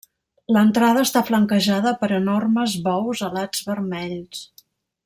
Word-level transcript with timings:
L'entrada 0.55 1.03
està 1.07 1.21
flanquejada 1.27 1.93
per 2.01 2.11
enormes 2.19 2.77
bous 2.89 3.25
alats 3.31 3.65
vermells. 3.71 4.45